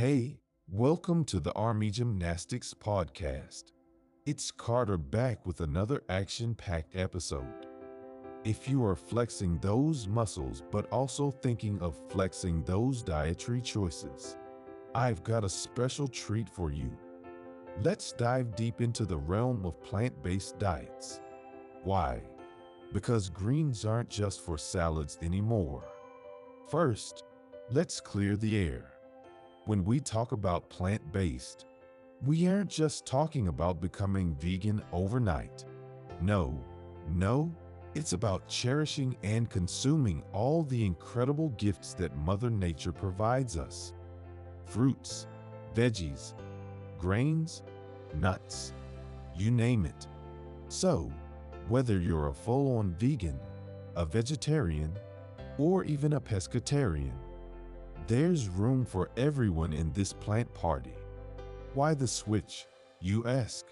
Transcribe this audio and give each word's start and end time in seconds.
Hey, 0.00 0.38
welcome 0.66 1.26
to 1.26 1.40
the 1.40 1.52
Army 1.52 1.90
Gymnastics 1.90 2.72
Podcast. 2.72 3.64
It's 4.24 4.50
Carter 4.50 4.96
back 4.96 5.44
with 5.44 5.60
another 5.60 6.02
action 6.08 6.54
packed 6.54 6.96
episode. 6.96 7.66
If 8.42 8.66
you 8.66 8.82
are 8.82 8.96
flexing 8.96 9.58
those 9.58 10.08
muscles 10.08 10.62
but 10.70 10.90
also 10.90 11.30
thinking 11.30 11.78
of 11.82 12.00
flexing 12.08 12.62
those 12.62 13.02
dietary 13.02 13.60
choices, 13.60 14.38
I've 14.94 15.22
got 15.22 15.44
a 15.44 15.50
special 15.50 16.08
treat 16.08 16.48
for 16.48 16.70
you. 16.70 16.96
Let's 17.82 18.12
dive 18.12 18.56
deep 18.56 18.80
into 18.80 19.04
the 19.04 19.18
realm 19.18 19.66
of 19.66 19.82
plant 19.82 20.22
based 20.22 20.58
diets. 20.58 21.20
Why? 21.84 22.22
Because 22.94 23.28
greens 23.28 23.84
aren't 23.84 24.08
just 24.08 24.46
for 24.46 24.56
salads 24.56 25.18
anymore. 25.20 25.84
First, 26.70 27.24
let's 27.70 28.00
clear 28.00 28.38
the 28.38 28.56
air. 28.56 28.94
When 29.70 29.84
we 29.84 30.00
talk 30.00 30.32
about 30.32 30.68
plant 30.68 31.12
based, 31.12 31.66
we 32.26 32.48
aren't 32.48 32.70
just 32.70 33.06
talking 33.06 33.46
about 33.46 33.80
becoming 33.80 34.34
vegan 34.34 34.82
overnight. 34.92 35.64
No, 36.20 36.60
no, 37.08 37.54
it's 37.94 38.12
about 38.12 38.48
cherishing 38.48 39.16
and 39.22 39.48
consuming 39.48 40.24
all 40.32 40.64
the 40.64 40.84
incredible 40.84 41.50
gifts 41.50 41.94
that 41.94 42.16
Mother 42.16 42.50
Nature 42.50 42.90
provides 42.90 43.56
us 43.56 43.92
fruits, 44.64 45.28
veggies, 45.72 46.34
grains, 46.98 47.62
nuts, 48.16 48.72
you 49.36 49.52
name 49.52 49.86
it. 49.86 50.08
So, 50.66 51.12
whether 51.68 52.00
you're 52.00 52.26
a 52.26 52.34
full 52.34 52.76
on 52.78 52.92
vegan, 52.94 53.38
a 53.94 54.04
vegetarian, 54.04 54.98
or 55.58 55.84
even 55.84 56.14
a 56.14 56.20
pescatarian, 56.20 57.14
there's 58.06 58.48
room 58.48 58.84
for 58.84 59.10
everyone 59.16 59.72
in 59.72 59.92
this 59.92 60.12
plant 60.12 60.52
party. 60.54 60.94
Why 61.74 61.94
the 61.94 62.06
switch, 62.06 62.66
you 63.00 63.26
ask? 63.26 63.66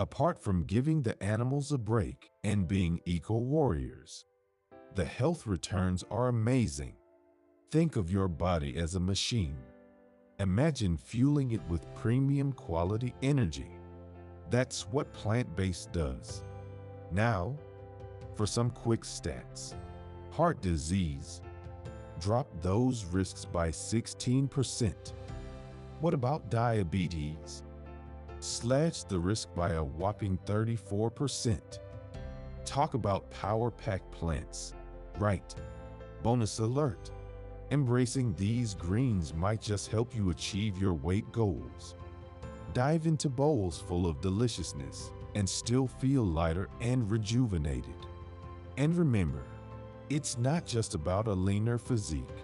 Apart 0.00 0.42
from 0.42 0.64
giving 0.64 1.02
the 1.02 1.20
animals 1.22 1.72
a 1.72 1.78
break 1.78 2.30
and 2.44 2.68
being 2.68 3.00
eco 3.06 3.38
warriors, 3.38 4.24
the 4.94 5.04
health 5.04 5.46
returns 5.46 6.04
are 6.10 6.28
amazing. 6.28 6.94
Think 7.70 7.96
of 7.96 8.10
your 8.10 8.28
body 8.28 8.76
as 8.76 8.94
a 8.94 9.00
machine. 9.00 9.56
Imagine 10.38 10.96
fueling 10.96 11.52
it 11.52 11.62
with 11.68 11.94
premium 11.94 12.52
quality 12.52 13.14
energy. 13.22 13.70
That's 14.50 14.82
what 14.88 15.12
plant 15.12 15.54
based 15.56 15.92
does. 15.92 16.42
Now, 17.10 17.56
for 18.34 18.46
some 18.46 18.70
quick 18.70 19.02
stats 19.02 19.74
heart 20.32 20.62
disease, 20.62 21.42
drop 22.22 22.46
those 22.62 23.04
risks 23.06 23.44
by 23.44 23.68
16%. 23.68 24.94
What 26.00 26.14
about 26.14 26.50
diabetes? 26.50 27.64
Slash 28.38 29.02
the 29.02 29.18
risk 29.18 29.52
by 29.56 29.72
a 29.72 29.82
whopping 29.82 30.38
34%. 30.46 31.60
Talk 32.64 32.94
about 32.94 33.28
power 33.32 33.72
pack 33.72 34.08
plants. 34.12 34.72
Right. 35.18 35.52
Bonus 36.22 36.60
alert. 36.60 37.10
Embracing 37.72 38.34
these 38.34 38.74
greens 38.74 39.34
might 39.34 39.60
just 39.60 39.90
help 39.90 40.14
you 40.14 40.30
achieve 40.30 40.78
your 40.78 40.94
weight 40.94 41.30
goals. 41.32 41.96
Dive 42.72 43.06
into 43.06 43.28
bowls 43.28 43.80
full 43.80 44.06
of 44.06 44.20
deliciousness 44.20 45.10
and 45.34 45.48
still 45.48 45.88
feel 45.88 46.22
lighter 46.22 46.68
and 46.80 47.10
rejuvenated. 47.10 47.96
And 48.76 48.96
remember, 48.96 49.42
it's 50.12 50.36
not 50.36 50.66
just 50.66 50.94
about 50.94 51.26
a 51.26 51.32
leaner 51.32 51.78
physique. 51.78 52.36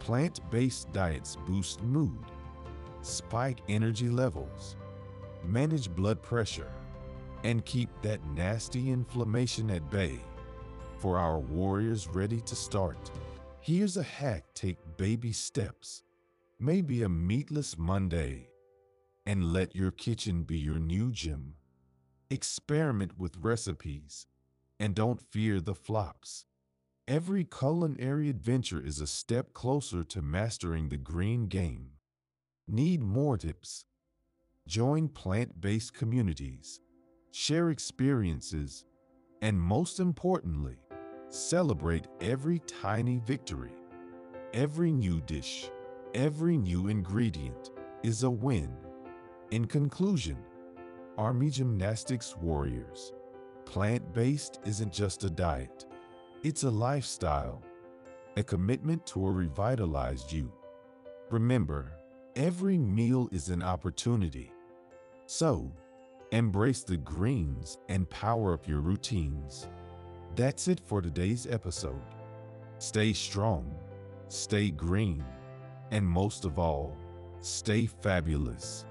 Plant-based 0.00 0.92
diets 0.92 1.36
boost 1.46 1.80
mood, 1.82 2.18
spike 3.02 3.60
energy 3.68 4.08
levels, 4.08 4.74
manage 5.44 5.88
blood 5.88 6.20
pressure, 6.20 6.72
and 7.44 7.64
keep 7.64 7.88
that 8.02 8.24
nasty 8.34 8.90
inflammation 8.90 9.70
at 9.70 9.88
bay. 9.88 10.18
For 10.98 11.16
our 11.16 11.38
warriors 11.38 12.08
ready 12.08 12.40
to 12.40 12.56
start, 12.56 13.10
here's 13.60 13.96
a 13.96 14.02
hack 14.02 14.44
take 14.54 14.78
baby 14.96 15.32
steps. 15.32 16.02
Maybe 16.58 17.02
a 17.02 17.08
meatless 17.08 17.78
Monday. 17.78 18.48
And 19.26 19.52
let 19.52 19.76
your 19.76 19.90
kitchen 19.92 20.42
be 20.42 20.58
your 20.58 20.78
new 20.78 21.12
gym. 21.12 21.54
Experiment 22.30 23.18
with 23.18 23.36
recipes 23.40 24.26
and 24.80 24.94
don't 24.94 25.20
fear 25.30 25.60
the 25.60 25.74
flops. 25.74 26.46
Every 27.08 27.44
culinary 27.44 28.28
adventure 28.28 28.84
is 28.84 29.00
a 29.00 29.06
step 29.06 29.52
closer 29.52 30.02
to 30.02 30.20
mastering 30.20 30.88
the 30.88 30.96
green 30.96 31.46
game. 31.46 31.90
Need 32.66 33.00
more 33.00 33.38
tips? 33.38 33.84
Join 34.66 35.08
plant 35.10 35.60
based 35.60 35.94
communities, 35.94 36.80
share 37.30 37.70
experiences, 37.70 38.84
and 39.40 39.60
most 39.60 40.00
importantly, 40.00 40.78
celebrate 41.28 42.08
every 42.20 42.58
tiny 42.66 43.20
victory. 43.24 43.70
Every 44.52 44.90
new 44.90 45.20
dish, 45.20 45.70
every 46.12 46.58
new 46.58 46.88
ingredient 46.88 47.70
is 48.02 48.24
a 48.24 48.30
win. 48.30 48.76
In 49.52 49.66
conclusion, 49.66 50.38
Army 51.16 51.50
Gymnastics 51.50 52.36
Warriors, 52.36 53.12
plant 53.64 54.12
based 54.12 54.58
isn't 54.64 54.92
just 54.92 55.22
a 55.22 55.30
diet 55.30 55.86
it's 56.46 56.62
a 56.62 56.70
lifestyle, 56.70 57.60
a 58.36 58.42
commitment 58.44 59.04
to 59.04 59.26
a 59.26 59.30
revitalized 59.32 60.30
you. 60.30 60.52
Remember, 61.28 61.90
every 62.36 62.78
meal 62.78 63.28
is 63.32 63.48
an 63.48 63.64
opportunity. 63.64 64.52
So, 65.26 65.72
embrace 66.30 66.84
the 66.84 66.98
greens 66.98 67.78
and 67.88 68.08
power 68.10 68.54
up 68.54 68.68
your 68.68 68.78
routines. 68.78 69.68
That's 70.36 70.68
it 70.68 70.78
for 70.78 71.02
today's 71.02 71.48
episode. 71.48 72.14
Stay 72.78 73.12
strong, 73.12 73.74
stay 74.28 74.70
green, 74.70 75.24
and 75.90 76.06
most 76.06 76.44
of 76.44 76.60
all, 76.60 76.96
stay 77.40 77.86
fabulous. 77.86 78.86